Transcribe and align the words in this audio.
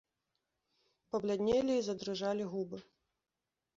Пабляднелі 1.15 1.73
і 1.81 1.85
задрыжалі 1.91 2.43
губы. 2.55 2.77